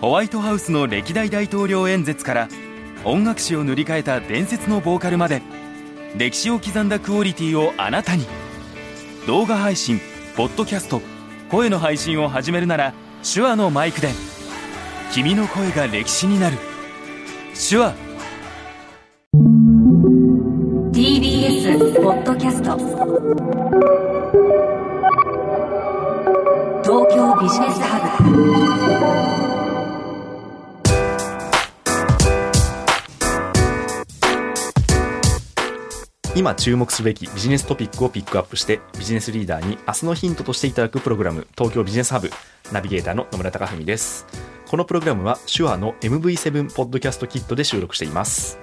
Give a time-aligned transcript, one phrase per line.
[0.00, 2.48] ホワイトハウスの歴代大統領演説から
[3.04, 5.42] 音楽史を塗り替えた伝説のボーカルまで
[6.16, 8.24] 歴史を刻んだクオリティをあなたに。
[9.26, 10.00] 動画配信
[10.36, 11.02] ポッドキャスト
[11.50, 14.08] 声の配信を始めるなら手話のマイクで
[15.12, 16.58] 君の声が歴史になる。
[17.54, 17.94] 手話。
[20.92, 22.78] TBS ポッドキャスト。
[26.84, 27.98] 東京ビジネスハ
[29.52, 29.57] ブ。
[36.38, 42.30] 今注目すべきビジネストピックをピックアップしてビジネスリーダーに明日のヒントとしていただくプログラム東京ビジネスハブ
[42.70, 44.24] ナビゲーターの野村貴文です。
[44.68, 48.60] このプログラムは手話の MV7 ポッドキャストキットで収録しています。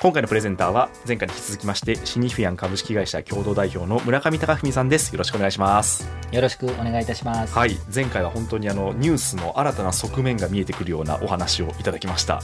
[0.00, 5.12] 今回のプレゼンターは前回に引き続きましてシニフィアン株式会社共同代表の村上貴文さんです。
[5.12, 6.08] よろしくお願いします。
[6.30, 7.52] よろしくお願いいたします。
[7.52, 7.76] はい。
[7.92, 12.40] 前回は本当にあのニュースの新たな側面が見えてくるようなお話をいただきました。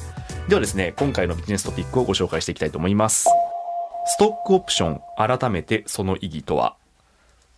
[0.48, 3.28] ではですね今回のビジネストピックをご紹介していきたいと思います
[4.04, 6.76] ストックオプション改めてその意義とは？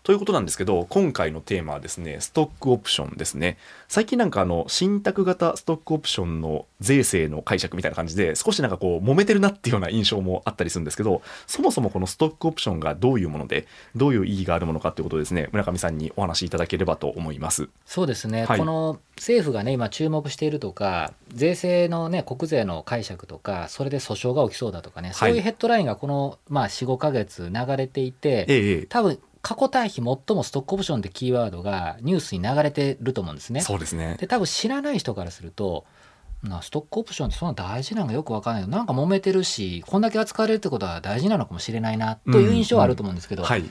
[0.04, 3.56] ということなんですけど今回のテーマはですねストックオプションですね。
[3.88, 13.66] 最近なんかあの信託型ストックオプションの税制の解釈みたいな感じで少しなんかこう揉めてるなっていうような印象もあったりするんですけどそもそもこのストックオプションがどういうもので
[13.96, 17.70] どういう意義があるものかということをですね村上さんにお話しいただければと思います。
[17.86, 18.58] そうですね、はい。
[18.58, 28.86] この政府がね今注目しているとか税制のね国税の解釈とかそれで訴訟が起きそうだとかね、そういうヘッドラインがこの、まあ、45か月流れていて、えええ。
[28.86, 33.60] 多分過去対比最もストックオプションってキーワードがニュースに流れてると思うんですえね。
[33.60, 34.16] そうですね。
[34.18, 35.84] で多分知らない人からすると
[36.42, 38.68] なストックオプションってそんな大事なのかよくわかんない。
[38.68, 43.64] なんか揉めてるしこんだけ扱われるってことは大事なのかもしれないなという印象はあると思うんですけど、はい。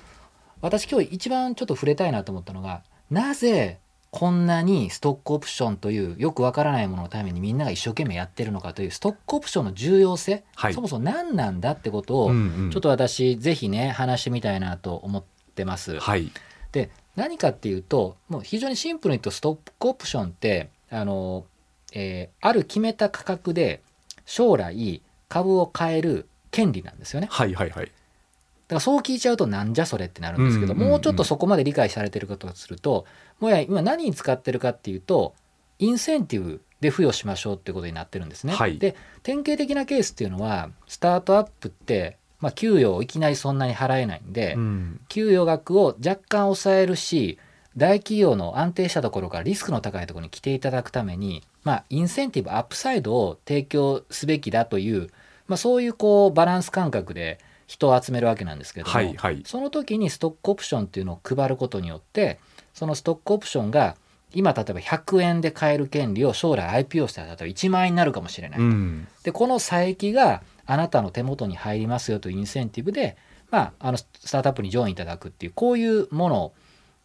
[0.62, 3.80] 私今日一番ちょっと触れたいなと思ったのがなぜ
[4.12, 10.74] こんなにストックオプションというよくわからないもののためにみんなが一生懸命やってるのかというストックオプションの重要性、はい。
[10.76, 12.70] そもそも何なんだってことを、うんうん。
[12.72, 15.24] ちょっと私ぜひね話してみたいなと思っ
[15.54, 16.00] てます。
[16.00, 16.32] はい
[16.72, 21.46] で何かっていうともう非常にシンプルに言うとストックオプションってあの、
[21.94, 23.82] えーある決めた価格で
[24.26, 27.28] 将来株を買える権利なんですよね。
[27.30, 33.06] はいはいはいだからそう聞いちゃうとなんじゃそれってなるんですけど、うんうんうんもうちょっとそこまで理解されてることとすると
[33.40, 35.36] もうや今何に使ってるかっていうと
[35.80, 38.54] インセンティブで付与しましょうってことになってるんですね。
[38.54, 45.00] はいで典型的なケースっていうのはスタートアップって、まあ、給与をいきなりそんなに払えないんで、うん。
[45.08, 47.40] 給与額を若干抑えるし
[47.78, 55.10] 大企業の安定したところからリスクの高いところに来ていただくために、まあ、インセンティブ upside を提供すべきだという、
[55.48, 59.42] まあ、そういうこうバランス感覚で人を集めるわけなんですけども、はいはい。
[59.46, 62.40] その時にストックオプションっていうのを配ることによって
[62.74, 63.96] そのストックオプションが
[64.34, 69.08] 今例えば100円で買える権利を将来 IPO したら例えば1万円になるかもしれない、うん。
[69.24, 73.18] でこの差益があなたの手元に入りますよというインセンティブで、
[73.52, 76.54] まあ、あのスタートアップにジョインいただくっていうこういうもの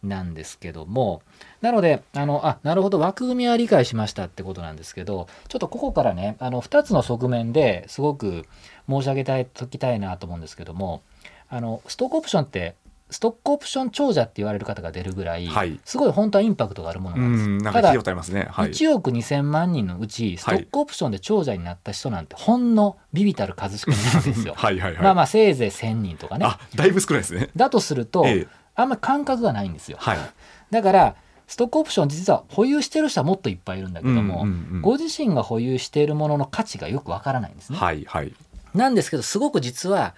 [0.03, 1.21] なんですけども
[1.61, 8.45] なのであのあなるほど枠組みは理解しましたってことなんですけどちょっとここからねあの2つの側面ですごく
[8.89, 11.01] 申し上げたいときたいなと思うんですけども
[11.49, 12.75] あのストックオプションって
[13.11, 17.47] ストックオプション長者って言われる方が出るぐらい、はいすごい本当はインパクトがあるものうなんです。
[17.47, 24.53] んなんかただ聞いたことありますねはい1億2000万人のうちストックオプションで長者になった人なんてほんのビビたる数しかいないんですよ。
[24.55, 26.45] はいはいはいまあまあせいぜい1000人とかね。
[26.45, 29.97] あだいぶ少ないですね だとすると、ええあんまり感覚がないんですよ。
[29.99, 30.17] はい
[30.71, 31.15] だから
[31.47, 37.79] ストックオプション実は保有してる人はもっといっぱいいるんだけども、うんうんうんご自身が保有しているものの価値がよくわからないんですね。
[37.79, 38.33] はいはい
[38.75, 40.13] なんですけどすごく実は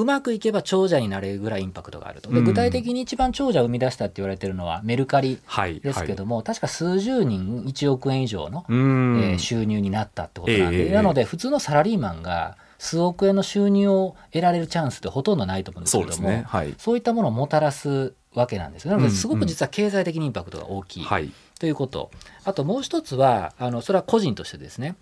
[0.00, 2.30] うまくいけば長者になれるぐらいインパクトがあると。
[2.30, 2.44] でうん。
[2.44, 5.80] 具体的に一番長者を生み出したって言われてるのはメルカリはい。
[5.80, 9.20] ですけども、確か数十人1億円以上のうーん。
[9.22, 16.44] えー収入になったってことなんで、ええなので普通のサラリーマンが数億円の収入を得られるチャンスってほとんどないと思うんですけどもね。
[16.46, 16.74] はい。
[16.78, 19.10] そういったものをもたらすわけなんですよなのうん。
[19.10, 21.04] ですごく実は経済的にインパクトが大きい。
[21.04, 21.30] はい。
[21.58, 22.10] ということ、
[22.44, 24.96] あともう一つはあのそれは個人としてですね。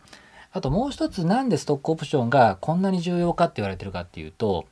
[0.50, 4.64] あともう一つなんでストックオプションがこんなに重要かって言われてるかっていうと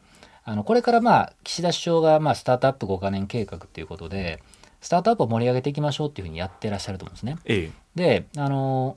[0.48, 4.40] あのこれからまあ岸田首相がまあスタートアップ5カ年計画っていうことで
[4.80, 7.36] スタートアップを盛り上げていきましょうっていうふうにやってらっしゃると思うんですね。
[7.44, 8.96] ええであの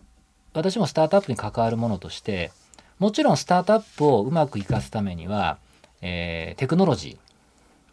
[0.53, 2.51] 私もスタートアップに関わるものとして
[2.99, 5.57] もちろんスタートアップをうまくいかすためには、
[6.01, 7.17] えーテクノロジ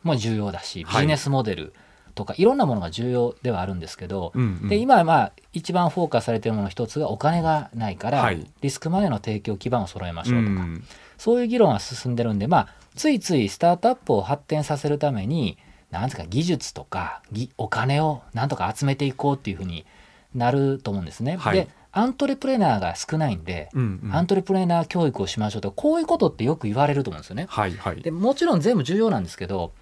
[0.04, 1.72] ーも重要だしビはいジネスモデル
[2.16, 4.68] とか、い、ろんなものが重要ではあるんですけど、うんうん。
[4.68, 8.44] で今まあ一番フォーカスされているものの一つがお金がないから、はい。
[8.60, 10.82] リスクマネーの提供基盤を揃えましょうとか、うん
[11.18, 15.56] そういう議論が進んでるんで、まあ、ついついスタートアップを発展させるために、
[15.90, 19.86] なんですか、技術とかぎお金をなんとか集めていこうっていうふうに
[20.34, 21.36] なると思うんですね。
[21.36, 21.56] はい。
[21.56, 24.14] で、アントレプレナーが少ないんで、うんうん。
[24.14, 27.46] アントレプレナー教育をしましょうとこういうことってよく言われると思うんですよね。
[27.48, 28.02] はいはい。
[28.02, 29.72] でもちろん全部重要なんですけど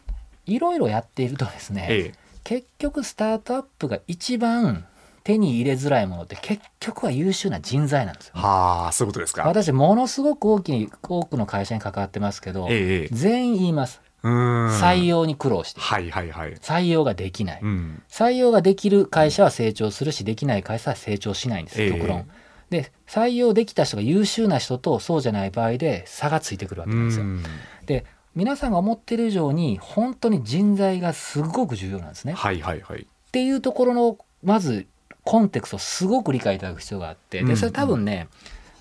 [0.46, 4.87] いろいろやっているとですね、ええ結局スタートアップが一番
[5.25, 8.32] 手に入れづらいものって結局は優秀な人材なんですよ。
[8.35, 9.44] はあそういうことですか。
[9.44, 13.08] 私ものすごく大きい多くの会社に関わってますけど、ええええ。
[13.11, 14.02] 全員言います。
[14.23, 15.81] 採用に苦労して。
[15.81, 16.55] はいはいはい。
[16.56, 18.02] 採用ができない、うん。
[18.11, 21.90] 採用ができる会社は成長するしできない会社は成長しないんですええ。
[21.93, 22.29] 極論。
[22.70, 27.25] で採用できた人が優秀な人とそうじゃない場合で差がついてくるわけなんですよ。
[27.25, 27.43] うん。
[27.87, 32.32] で皆さんが思ってる以上に本当に人材がすごく重要なんですね。
[32.32, 33.02] はいはいはい。
[33.02, 34.86] っていうところのまず
[35.22, 37.40] コンテクストをすごく理解いただく必要があって。
[37.40, 38.28] うんでそれ多分ね、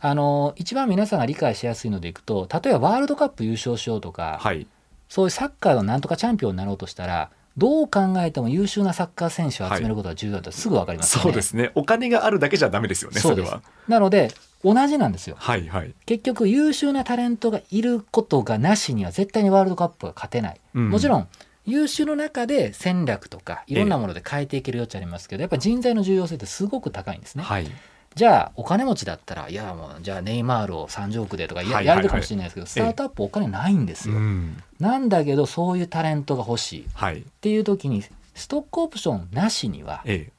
[0.02, 4.68] あの一番皆さんが理解しやすいのでいくと例えばワールドカップ優勝しようとか、はい。
[5.08, 11.24] そういうサッカーのなんとかチャンピオンになろうとしたらどう考えても優秀なサッカー選手を集めることが重要だとすぐ分かりますよね。
[11.24, 11.72] そうですね。
[11.76, 13.62] お金があるだけじゃダメですよねそれは。
[13.88, 14.34] なので
[14.64, 15.36] 同じなんですよ。
[15.40, 20.60] はいはい結局優秀なタレントがいることがなしには絶対にワールドカップが勝てない。
[20.74, 21.28] もちろんん
[21.66, 27.44] 優秀の中で戦略とかいろんなもので変えていける余地ありますけど、やっぱ人材の重要性ってすごく高いんですね。
[27.44, 27.68] はい
[28.16, 34.16] じゃあお金持ちだったらいやもうじゃあネイマールを30億でとかや,、やるかもしれないですけどスタートアップお金ないんですよ。
[34.16, 38.04] うんなんだけどそういうタレントが欲しいっはいていう時に
[38.36, 40.30] ストックオプションなしには、え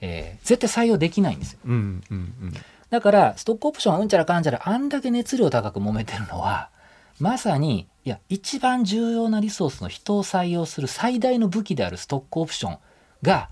[0.00, 1.58] ええー絶対採用できないんですよ。
[1.66, 2.54] うんうんうん
[2.90, 6.70] だからストックオプションはうんちゃらかんちゃらあんだけ熱量高く揉めてるのは
[7.18, 12.78] まさにいや一番重要なリソースの人を採用する最大の武器であるストックオプション
[13.22, 13.48] が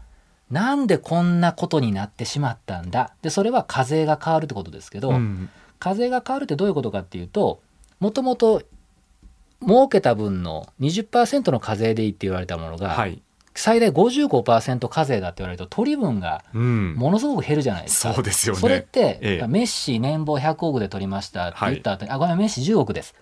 [0.50, 3.14] なんでこんなことになってしまったんだ？
[3.22, 5.48] でそれは課税が変わるってことですけど、うん。
[5.80, 7.60] 課税が変わるってどういうことかっていうと
[7.98, 8.62] もともと
[9.60, 13.22] 儲けた分の20%の課税でいいって言われたものが、はい
[13.54, 16.94] 最大55%課税だって言われると取り分がうん。
[16.94, 18.14] ものすごく減るじゃないですか。
[18.14, 18.60] そうですよね。
[18.60, 19.46] それって、ええ。
[19.46, 23.14] メッシ年俸100億で取りましたって言った後に、あごめんメッシ10億です。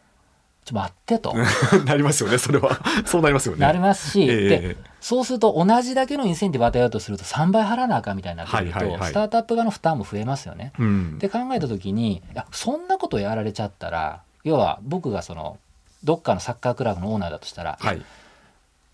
[0.64, 1.34] ちょっと待ってと。
[1.84, 2.81] なりますよねそれは。
[3.05, 3.61] そうなりますよね。
[3.61, 9.11] なりますし、ええでそうすると同じだけのインセンティブ与えようとすると3倍払わなあかんみたいになってくると、はいはいはい。
[9.11, 10.73] スタートアップ側の負担も増えますよね。
[10.79, 11.14] うん。
[11.17, 15.58] って考えた時にいやそんなことやられちゃったら要は僕がその
[16.05, 18.02] どっかのサッカークラブのオーナーだとしたら、はい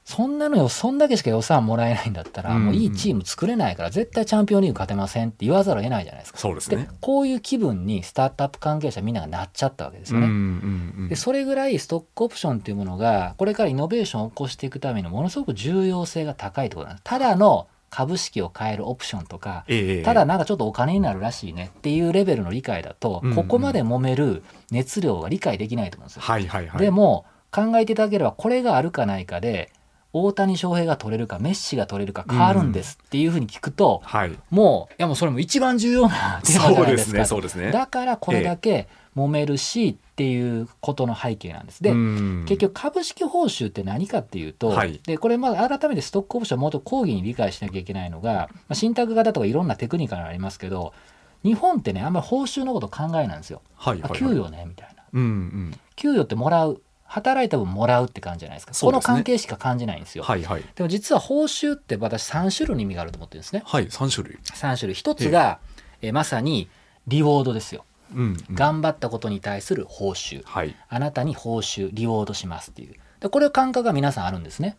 [0.09, 6.39] そんなのよそんだけしか予算もらえないんだったら、うんもういいチーム作れないから絶対チャンピオンリーグ勝てませんって言わざるを得ないじゃないですか。
[6.39, 10.27] でそうですねこういう気分にスタートアップ関係者みんながなっちゃったわけですよね。
[10.27, 17.05] うんうんうんでそれぐらいストックオプションっていうものがこれからイノベーションを起こしていくためにものすごく重要性が高いってことなんです。
[17.05, 26.23] ただの株式を買えるオプションとかええただなんかちょっとお金になるらしいねっていうレベルの理解だとうんうんここまで揉める熱量が理解できないと思うんですよ。
[26.23, 29.71] はいはいはいでも考えていただければこれがあるかないかで
[30.13, 34.39] 大谷翔平が取れるかメッシが取れるか変わるんですっていうふうに聞くと、はい。
[34.51, 37.71] もういやもうそれも一番重要なテーマじゃそうでないですすかねそうですね。
[37.71, 41.83] だからこれだけ揉めるしっていうことの背景なんです。
[41.83, 42.45] で、うん。
[42.49, 45.01] 結局株式報酬って何かっていうと、はい。
[45.05, 50.95] でこれまあ改めてストックオプションもっと講義に理解しなきゃいけないのが、まあ、信託型とかいろんなテクニカルありますけど
[51.43, 53.61] 日本ってねあんまり報酬のこと考えないんですよ。
[53.79, 54.19] あはいはいはい。
[54.19, 55.03] 給与ねみたいな。
[55.13, 55.81] うんうん。
[55.97, 58.73] 給与ってもらう働いた分もらうって感じじゃないですか。
[58.79, 60.25] この関係しか感じないんですよ。
[60.25, 60.65] はいはい。
[60.75, 63.63] でも実は報酬って私3種類の意味があると思ってるんですね。
[63.65, 64.39] はい三種類。
[64.45, 64.95] 3種類。
[64.95, 65.59] 一つが、
[66.03, 66.69] えまさに
[67.07, 67.87] リウォードですよ。
[68.15, 68.55] うんうん。
[68.55, 70.43] 頑張ったことに対する報酬。
[70.45, 70.77] はい。
[70.89, 72.95] あなたに報酬リウォードしますっていう。
[73.21, 74.77] でこれ感覚が皆さんあるんですね。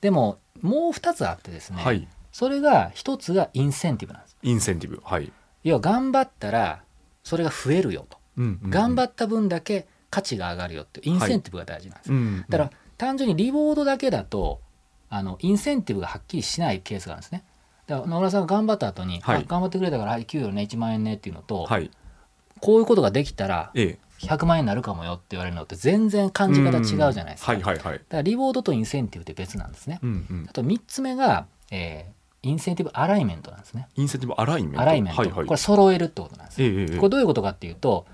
[0.00, 2.08] でももう2つあってですね、はい。
[2.32, 4.36] それが1つがインセンティブなんです。
[4.42, 5.32] インセンティブはい。
[5.62, 6.82] 要は頑張ったら
[7.22, 8.70] それが増えるよと、うんうん。
[8.70, 14.60] 頑張った分だけ価値が上がるよっていうインセンティブが大事なんです、うんだから単純に reward だけだと
[15.08, 17.44] あのインセンティブがはっきりしないケースがあるんですね。
[17.86, 19.40] だから野村さんが頑張った後に、はい。
[19.40, 21.90] あ頑張ってくれたから、はい、給与ね1万円ねっていうのと、はい。
[22.60, 24.26] こういうことができたらええ。
[24.26, 27.52] 100万円になるかもよって言われるのって全然感じ方違うじゃないですか。
[27.52, 27.94] はいはいはい。
[27.94, 29.98] だから reward とインセンティブって別なんですね。
[30.02, 30.46] うんうん。
[30.48, 33.86] あと3つ目が、えー incentive alignment なんですね。
[33.96, 35.46] incentive alignment。alignment、はいはい。
[35.46, 36.62] これ揃えるってことなんです。
[36.62, 36.96] ええええ。
[36.96, 38.06] これどういうことかっていうと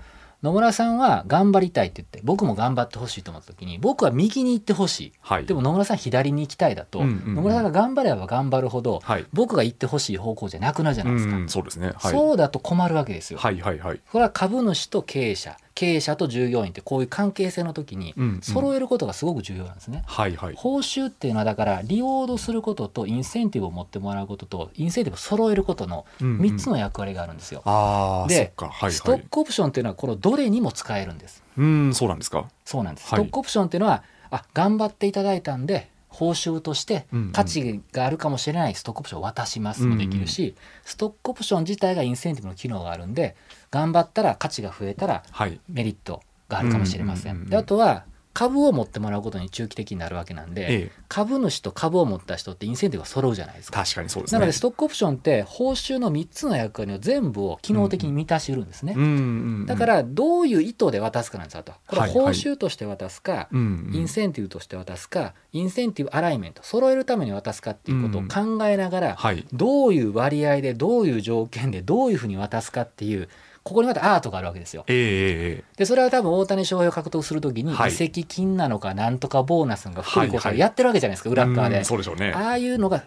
[0.43, 5.13] 野村さんは頑張りたいって言って僕も頑張ってほしいと思った時に僕は右に行ってほしい。
[5.19, 5.45] はい。
[5.45, 7.35] でも野村さん左に行きたいだと、うんうんうん。
[7.35, 9.25] 野村さんが頑張れば頑張るほどはい。
[9.33, 11.35] 僕が行ってほしい方向じゃなくなるじゃないですか。
[11.37, 11.93] うんそうですね。
[11.95, 12.11] はい。
[12.13, 13.39] そうだと困るわけですよ。
[13.39, 14.01] はいはいはい。
[14.11, 20.01] これは株主と経営者経営者と従業員ってこういう関係性の時にうんうん揃えることがすごく重要なんですね。
[20.07, 27.61] はいはい報酬っていうのはだからリオードすることとインセンティブを持ってもらうこととインセンティブを揃えることの3つの役割があるんですよ。
[27.65, 31.43] ああそっでかはいストはいックオプションっていうのはこのどれにも使えるんです。
[31.55, 33.07] うんそうなんですかそうなんです。
[33.09, 37.31] スはいトックオプションっていうのはあ頑張っていただいたんで報酬としてうんうん。
[37.31, 43.35] 価値があるかもしれないストックオプションを渡しますもできるし、ストックオプション自体がインセンティブの機能があるんで
[43.69, 45.59] 頑張ったら価値が増えたらはい。
[45.69, 47.33] メリットがあるかもしれません。
[47.33, 47.49] うんうんうんうん。
[47.51, 48.05] であとは
[48.37, 50.91] 株を持ってもらうことに中期的になるわけなんで、ええ。
[51.07, 53.81] 株主と株を持った人ってインセンティブが揃うじゃないですか。
[53.81, 54.35] 確かにそうですね。
[54.37, 58.93] なのでストックオプションって報酬の3つの役割の全部を機能的に満たしうるんですね。
[58.95, 59.13] うんうんう
[59.63, 61.71] んだからどういう意図で渡すかなんですよと。
[61.87, 62.25] これははいはい。
[62.25, 63.95] 報酬として渡すか、うんうん。
[63.95, 69.47] インセンティブとして渡すか、インセンティブアライメント、揃えるために渡すかっていうことを考えながら、はい。
[69.51, 73.29] どういう割合で、どういう条件で、どういうふうに渡すかっていう、
[73.67, 74.85] ここにまたアートがあるわけですよ。
[74.87, 77.89] ええええで、それは多分大谷翔平を獲得するときに、はい。
[77.89, 80.53] 移籍金なのか、なんとかボーナスが福利厚はいはい。
[80.53, 81.79] 生やってるわけじゃないですか、裏っ側で。
[81.79, 81.85] うん。
[81.85, 82.31] そうでしょうね。
[82.33, 83.03] ああいうのが、っ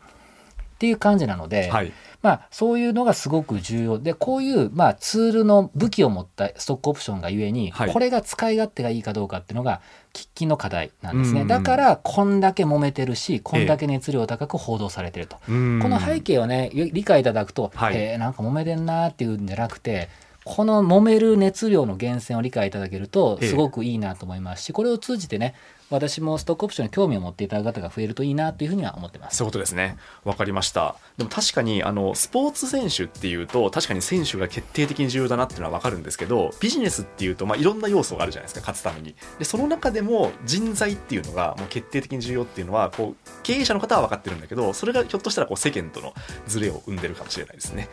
[0.79, 1.93] ていう感じなので、はい。
[2.23, 3.99] まあ、そういうのがすごく重要。
[3.99, 7.93] でこういう、まあ、ツールの武器を持ったストックオプションがゆえに、はい。
[7.93, 9.81] これが使い勝手がいいかどうかっていうのが
[10.13, 11.47] 喫緊の課題なんですね、うん。
[11.47, 17.97] だからこんだけ揉めてるしこんだけ熱量高く報道されてると、ここの背景をねよ理解いただくと、はい。
[17.97, 20.11] えーなんか揉めてんなーっていうんじゃなくて
[20.45, 25.55] この揉める熱量の源泉を理解いただけるとええすごくいいなと思いますし、これを通じてね
[25.91, 29.37] 私もストックオプションに興味を持っていただく方が増えるといいなというふうには思ってます。
[29.37, 29.97] そういうことですね。
[30.25, 30.95] わかりました。
[31.19, 39.17] でも確かに、あの、スポーツ選手っていうと、確かに選手が決定的に重要だなっていうのはわかるんですけど、ビジネスっていうと、まあ、いろんな要素があるじゃないですか、勝つために。
[39.41, 46.15] で、その中でも人材っていうのが、もう決定的に重要っていうのは、こう、経営者の方は分かってるんだけど、それがひょっとしたら、こう、世間との
[46.47, 47.89] ズレを生んでるかもしれないですね。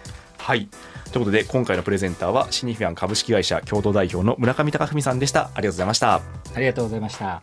[0.48, 0.70] はい。
[1.12, 5.48] ということで、今回のプレゼンターは、シニフィアン株式会社共同代表の村上隆文さんでした。
[5.48, 6.14] ありがとうございました。
[6.14, 6.22] あ
[6.56, 7.42] りがとうございました。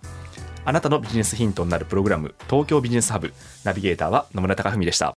[0.64, 3.34] あなたのビジネスヒントになるプログラム、東京ビジネスハブ。
[3.62, 5.12] ナビゲーターは野村隆文でした。